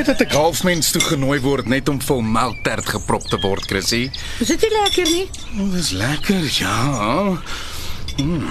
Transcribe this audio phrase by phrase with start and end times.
[0.00, 3.66] Dit my dat ek halfmens toe genooi word net om vol melktert geprop te word,
[3.68, 4.06] Chrissy.
[4.40, 5.26] Is dit nie lekker nie?
[5.58, 6.76] Oh, dis lekker, ja.
[8.16, 8.48] Mm.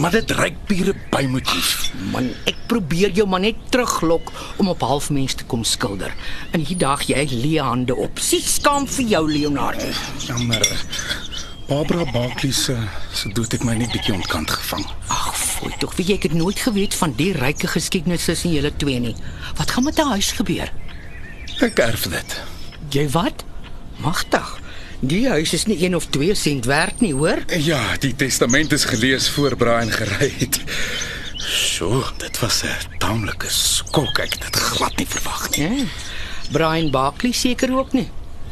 [0.00, 1.92] Maar dit ryk pure bymotief.
[2.10, 4.32] Man, ek probeer jou maar net teruglok
[4.62, 6.14] om op halfmens te kom skilder.
[6.50, 8.18] En hier daag jy leë hande op.
[8.18, 9.86] Sien skaam vir jou, Leonard.
[10.26, 10.66] Jammer.
[11.70, 12.74] Barbara Barkley se
[13.14, 14.82] se dood het my net bietjie ontkant gevang.
[15.06, 15.19] Ag,
[15.60, 19.14] fooi tog, wie ek het nooit geweet van die ryke geskiedenis tussen julle twee nie.
[19.58, 20.72] Wat gaan met haar huis gebeur?
[21.60, 22.40] Ek erf dit.
[22.94, 23.44] Jy wat?
[24.00, 24.56] Magtig.
[25.00, 27.44] Die huis is nie 1 of 2 sent werd nie, hoor?
[27.56, 30.60] Ja, die testament is gelees voor Brian gery het.
[31.40, 34.18] So, dit was 'n taamlike skok.
[34.18, 35.62] Ek het dit glad nie verwag nie.
[35.62, 35.84] Ja.
[36.50, 38.08] Brian Barkley seker ook nie.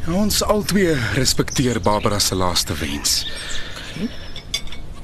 [0.07, 3.27] Ons albei respekteer Barbara se laaste wens.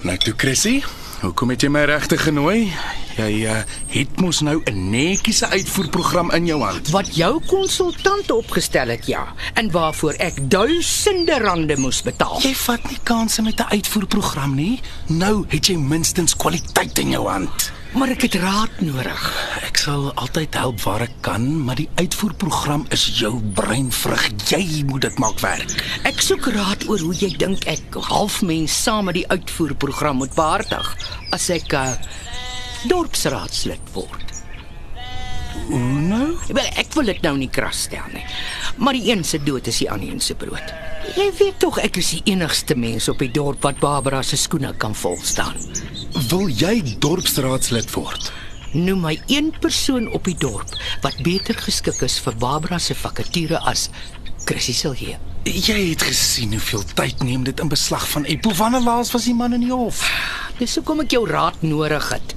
[0.00, 0.82] Nou toe Chrissy,
[1.25, 2.69] hoekom het jy my regtig genooi?
[3.14, 3.61] Jy uh,
[3.94, 6.91] het mos nou 'n netjiese uitvoerprogram in jou hand.
[6.91, 12.41] Wat jou konsultant opgestel het, ja, en waarvoor ek duisende rande moes betaal.
[12.42, 14.81] Jy vat nie kansse met 'n uitvoerprogram nie.
[15.06, 17.72] Nou het jy minstens kwaliteit in jou hand.
[17.94, 19.63] Maar ek het raad nodig.
[19.84, 24.22] Sal altyd help waar ek kan, maar die uitvoerprogram is jou breinvrug.
[24.48, 25.74] Jy moet dit maak werk.
[26.08, 30.88] Ek soek raad oor hoe jy dink ek halfmens saam met die uitvoerprogram moet behartig
[31.36, 31.82] as ek uh,
[32.88, 34.32] dorpsraadslid word.
[35.66, 36.30] Hoe nou?
[36.48, 38.25] Wel, ek wil dit nou nie kras stel nie.
[38.80, 40.72] Maar die een se dood is die ander een se brood.
[41.12, 44.72] Jy weet tog ek is die enigste mens op die dorp wat Barbara se skoene
[44.80, 45.60] kan volstaan.
[46.32, 48.32] Wil jy dorpsraadslid word?
[48.74, 50.72] Noem my een persoon op die dorp
[51.04, 53.84] wat beter geskik is vir Barbara se vakature as
[54.48, 55.14] Chrissy Silje.
[55.46, 58.54] Jy het gesien hoeveel tyd neem dit in beslag van Apple.
[58.58, 60.02] Wanneer laas was die man in die hof?
[60.58, 62.34] Dis hoekom ek jou raad nodig het.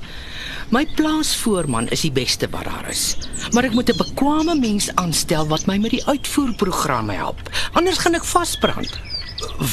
[0.70, 3.18] My plaasvoorman is die beste wat daar is.
[3.56, 7.50] Maar ek moet 'n bekwame mens aanstel wat my met die uitvoerprogramme help.
[7.74, 9.00] Anders gaan ek vasbrand.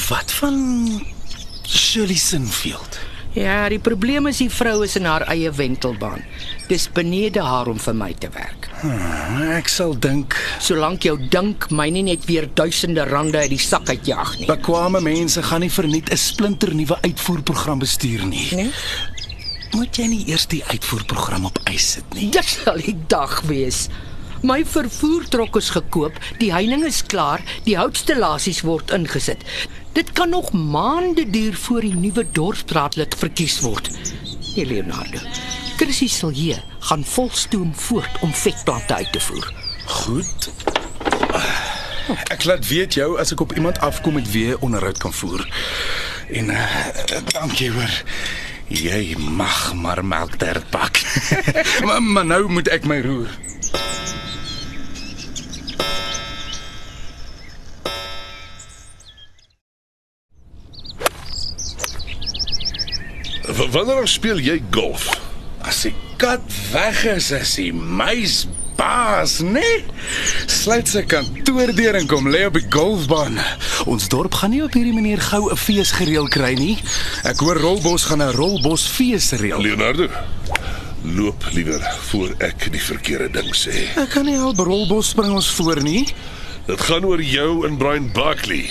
[0.09, 1.05] Wat van
[1.67, 3.14] Shirley Sinfield?
[3.35, 6.23] Ja, die probleem is die vrou is in haar eie wentelbaan.
[6.69, 8.69] Dis benede haar om vir my te werk.
[8.79, 13.59] Hmm, ek sal dink Solank jou dink my nie net weer duisende rande uit die
[13.59, 14.47] sak uitjag nie.
[14.47, 18.47] bekwame mense gaan nie verniet 'n splinternuwe uitvoerprogram bestuur nie.
[18.55, 18.71] Nee?
[19.75, 22.29] Moet jy nie eers die uitvoerprogram op ys sit nie?
[22.29, 23.89] Dit sal die dag wees.
[24.43, 29.43] My vervoertrok is gekoop, die heining is klaar, die houtstellasies word ingesit.
[29.95, 33.89] Dit kan nog maande duur voor die nuwe dorpsraadlid verkies word.
[34.55, 35.19] Nee, Leonardo.
[35.77, 39.53] Chrissy Silje gaan volstoom voort om vetplante uit te voer.
[39.85, 40.49] Goed.
[42.27, 45.47] Ek laat weet jou as ek op iemand afkom met wie onderhoud kan voer.
[46.27, 46.75] En uh,
[47.31, 47.95] dankie hoor.
[48.67, 50.99] Jy mag maar melktert bak.
[51.87, 53.31] maar, maar nou moet ek my roer.
[63.71, 65.09] Wanneer speel jy golf?
[65.65, 68.45] As die kat weg is, is die muis
[68.75, 69.83] baas, nee?
[70.51, 73.39] Sluit sy kantoor deur en kom lê op die golfbaan.
[73.89, 76.77] Ons dorp gaan nie op hierdie manier gou 'n fees gereël kry nie.
[77.23, 79.61] Ek hoor Rolbos gaan 'n Rolbos fees reël.
[79.61, 80.09] Leonardo,
[81.03, 81.81] loop liewer
[82.11, 83.97] voor ek die verkeerde ding sê.
[83.97, 86.07] Ek kan nie help Rolbos spring ons voor nie.
[86.65, 88.69] Dit gaan oor jou en Brian Barkley.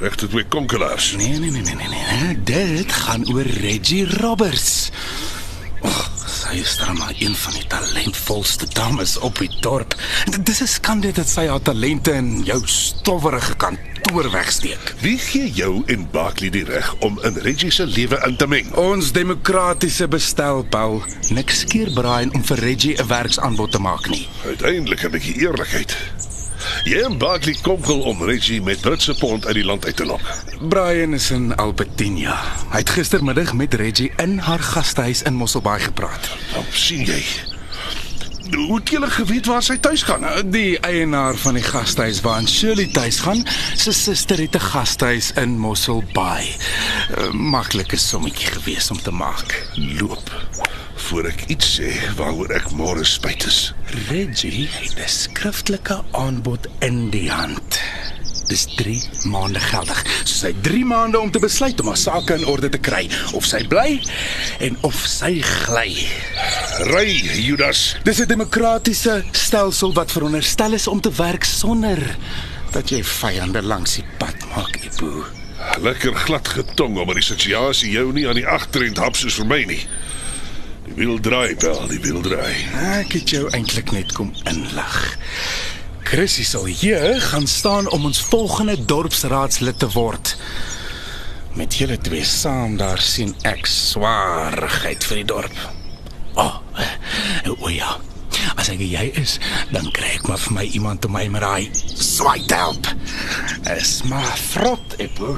[0.00, 1.14] Regte twee konkelaars.
[1.16, 2.42] Nee, nee, nee, nee, nee, nee.
[2.42, 4.90] Dit gaan oor Reggie Roberts.
[5.80, 9.94] Och, sy is dan maar een van die talentvolste dames op die dorp.
[10.30, 14.94] D- Dis 'n skande dat sy haar talente in jou stowwerige kantoor wegsteek.
[15.00, 18.72] Wie gee jou en Barkley die reg om in Reggie se lewe in te meng?
[18.74, 21.02] Ons demokratiese bestel, Paul.
[21.30, 24.28] Niks keer Brian om vir Reggie 'n werksaanbod te maak nie.
[24.46, 25.96] Uiteindelik 'n bietjie eerlikheid.
[26.86, 30.20] Jy en Barkley konkel om Reggie met Britse pond uit die land uit te lok.
[30.70, 32.36] Brian is in Albertina.
[32.70, 36.28] Hy het gistermiddag met Reggie in haar gastehuis in Mosselbaai gepraat.
[36.52, 37.18] Nou sien jy.
[38.52, 40.28] Hoe het julle geweet waar sy tuis gaan?
[40.54, 43.42] Die eienaar van die gastehuis waarin Shirley tuis gaan,
[43.74, 46.54] sy suster het 'n gastehuis in Mosselbaai.
[47.32, 49.66] Maklike sommetjie gewees om te maak.
[49.74, 50.30] Loop.
[51.06, 53.72] Voor ek iets sê waaroor ek môre spyt is.
[54.08, 57.78] Reggie het 'n skriftelike aanbod in die hand.
[58.46, 60.02] Dis 3 maande geldig.
[60.24, 63.44] So sy 3 maande om te besluit om haar sake in orde te kry of
[63.44, 64.00] sy bly
[64.58, 65.94] en of sy gly.
[66.90, 67.08] Ry,
[67.46, 67.96] Judas.
[68.02, 72.16] Dis 'n demokratiese stelsel wat veronderstel is om te werk sonder
[72.70, 75.24] dat jy vyande langs die pad maak, Ipo.
[75.80, 79.64] Lekker glad getong omdat die situasie jou nie aan die agterend hap soos vir my
[79.64, 79.86] nie.
[80.86, 82.54] Die wiel draai, wel, die wiel draai.
[83.00, 84.94] Ek het jou eintlik net kom inlig.
[86.06, 90.36] Chrissy sal hier gaan staan om ons volgende dorpsraadslid te word.
[91.58, 95.58] Met julle twee saam daar sien ek swaarigheid vir die dorp.
[96.36, 97.96] O, oh, o ja.
[98.54, 99.38] As ek jy is,
[99.74, 102.90] dan kry ek maar vir my iemand om my met daai swaai te help.
[103.74, 105.34] Es maar vrot, Epo.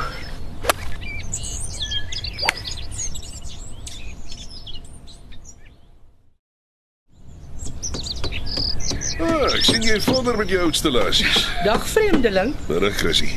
[9.19, 11.39] Ah, ek sien jy vorder met jou installasies.
[11.67, 12.53] Dag vreemdeling.
[12.69, 13.33] Middag, Chrissy.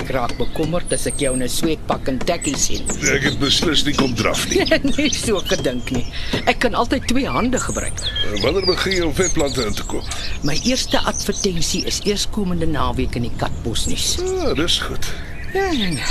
[0.00, 2.88] Ek raak bekommerd as ek jou in 'n sweetpak en tekkie sien.
[3.12, 4.64] Ek het beslis nie kom draf nie.
[4.96, 6.06] nie so gedink nie.
[6.46, 8.00] Ek kan altyd twee hande gebruik.
[8.40, 10.08] Wanneer begin jy om vetplante in te koop?
[10.42, 14.16] My eerste advertensie is eerskomende naweek in die Katbos nuus.
[14.24, 15.12] Ah, dis goed.
[15.52, 16.10] Ja, ja, ja.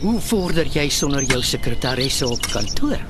[0.00, 3.00] Hoe vorder jy sonder jou sekretaresse op kantoor?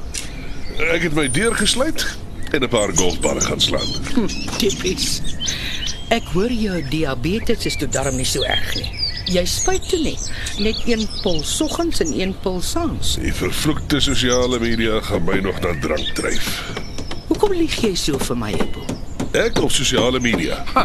[0.94, 2.06] Ek het my deur gesluit
[2.54, 3.90] en 'n paar golfballe gaan slaan.
[4.14, 4.26] Hm,
[4.58, 5.20] tipies.
[6.10, 8.88] Ek hoor jou diabetes is toe darm nie so erg nie.
[9.30, 10.16] Jy spuit toe nie,
[10.58, 13.12] net een pil soggens en een pil saans.
[13.22, 16.48] Die vervloekte sosiale media gaan my nog na drank dryf.
[17.28, 18.82] Hoekom lieg jy so vir my, Ebo?
[19.38, 20.58] Ek op sosiale media.
[20.74, 20.82] Ha,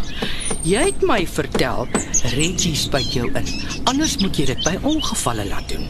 [0.62, 1.90] jy het my vertel
[2.36, 3.50] Reggie spuit jou in.
[3.90, 5.90] Anders moet jy dit by ongevalle laat doen.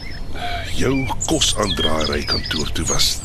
[0.80, 0.94] Jou
[1.28, 3.18] kosaandraery kantoor toe was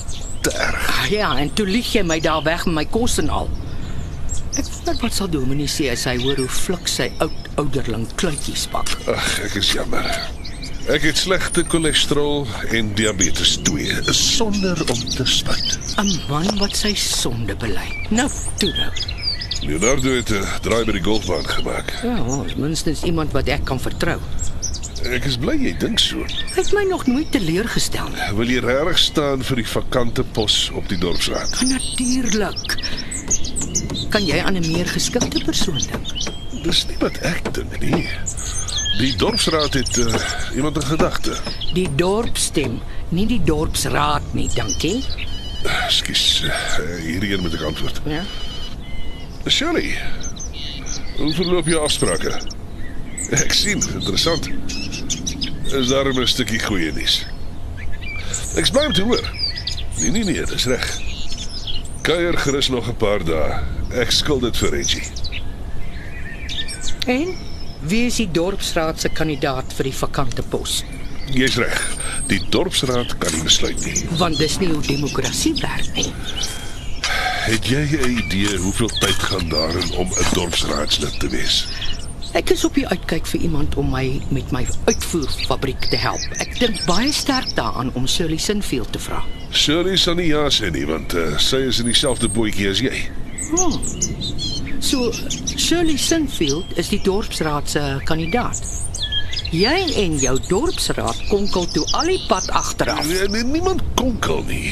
[0.43, 0.91] te erg.
[0.91, 3.47] Ah, ja, en toe lieg jy my daar weg met my kos en al.
[4.61, 8.67] Ek wonder wat sal Dominee sê as hy hoor hoe flik sy oud ouderling kluitjies
[8.69, 8.91] pak.
[9.09, 10.05] Ag, ek is jammer.
[10.93, 12.45] Ek het slegte cholesterol
[12.77, 15.79] en diabetes 2 sonder om te spuit.
[15.97, 17.87] 'n Man wat sy sonde bely.
[18.13, 18.27] Nou,
[18.61, 18.91] toe nou.
[19.65, 21.89] Leonardo het 'n draai by die golfbaan gemaak.
[22.03, 24.19] Ja, ons minstens iemand wat ek kan vertrou.
[25.09, 26.21] Ek is bly jy dink so.
[26.53, 28.35] Hy het my nog nooit teleurgestel nie.
[28.37, 31.61] Wil jy regtig staan vir die vakante pos op die dorpsraad?
[31.65, 32.77] Natuurlik.
[34.11, 36.07] Kan jy aan 'n meer geskikte persoon dink?
[36.63, 38.09] Dis nie wat ek dink nie.
[38.99, 40.15] Die dorpsraad het uh,
[40.55, 41.37] iemand in gedagte.
[41.73, 44.99] Die dorpstem, nie die dorpsraad nie, dankie.
[45.63, 46.51] Ekskuus, uh,
[46.99, 48.01] hierdie een moet ek antwoord.
[48.05, 48.23] Ja.
[49.47, 49.95] Shirley.
[51.17, 52.35] Hoe verloop jou afsprake?
[53.31, 54.49] Ek sien, interessant.
[55.71, 57.25] Is daar 'n stukkie goeie nuus?
[58.59, 59.23] Ek bly om te hoor.
[59.99, 60.99] Nee nee nee, dis reg.
[62.01, 63.79] Kuier gerus nog 'n paar dae.
[63.91, 65.03] Ek skuld dit vir Reggie.
[67.11, 67.33] En
[67.81, 70.81] wie is die dorpsraad se kandidaat vir die vakante pos?
[71.31, 71.81] Jy's reg.
[72.31, 73.95] Die dorpsraad kan nie besluit nie.
[74.19, 76.07] Want dis nie hoe demokrasie werk nie.
[77.41, 81.67] Het jy 'n idee hoeveel tyd gaan daarin om 'n dorpsraadslid te wees?
[82.31, 86.21] Ek is op die uitkyk vir iemand om my met my uitvoerfabriek te help.
[86.39, 89.23] Ek dink baie sterk daaraan om Shirley Sinfield te vra.
[89.51, 93.11] Shirley sal nie ja sê nie want uh, sy is in dieselfde bootjie as jy.
[93.53, 93.79] Oh.
[94.79, 95.11] So
[95.57, 98.61] Shirley Sinfield is die dorpsraad se kandidaat.
[99.51, 103.03] Jy en jou dorpsraad konkel toe al die pad agteraf.
[103.03, 104.71] Nee, nee, niemand konkel nie.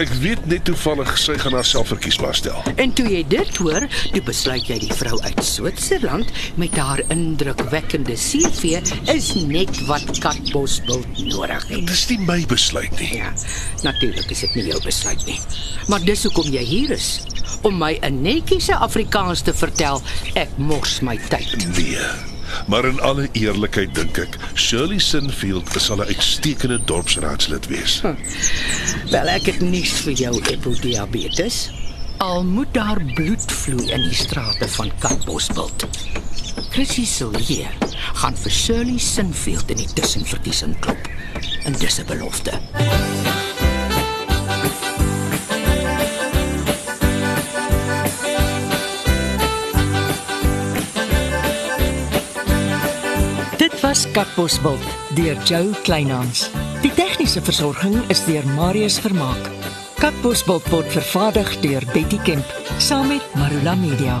[0.00, 2.62] Ek weet net toevallig sy gaan haarself verkiesbaar stel.
[2.80, 3.84] En toe jy dit hoor,
[4.14, 8.80] toe besluit jy die vrou uit Switserland met haar indrukwekkende CV
[9.12, 11.84] is net wat Katbosbult nodig het.
[11.92, 13.12] Dis nie my besluit nie.
[13.20, 13.34] Ja,
[13.84, 15.36] natuurlik is dit nie jou besluit nie.
[15.92, 17.18] Maar dis hoekom jy hier is
[17.62, 20.02] om my 'n netjiese Afrikaans te vertel.
[20.34, 21.76] Ek mors my tyd.
[21.76, 22.34] Nee.
[22.66, 28.00] Maar in alle eerlikheid dink ek, Shirley Sinfield sal 'n uitstekende dorpsraadslid wees.
[29.10, 31.70] Wel, ek het nuus vir jou, epodiabetes.
[32.16, 35.86] Al moet daar bloed vloei in die strate van Katbosbult.
[36.70, 37.66] Chrissy Silje
[38.14, 41.10] gaan vir Shirley Sinfield in die tussenverkiesing klop.
[41.64, 43.45] En dis 'n belofte.
[53.96, 54.84] Was Katbosveld
[55.14, 56.50] deur Jo Kleinhans.
[56.82, 59.48] Die tegniese versorging is deur Marius Vermaak.
[60.02, 64.20] Katbosveld word vervaardig deur Betty Kemp saam met Marula Media.